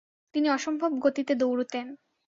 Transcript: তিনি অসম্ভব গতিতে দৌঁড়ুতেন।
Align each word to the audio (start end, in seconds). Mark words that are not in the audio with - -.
তিনি 0.35 0.47
অসম্ভব 0.49 0.91
গতিতে 1.03 1.33
দৌঁড়ুতেন। 1.35 1.87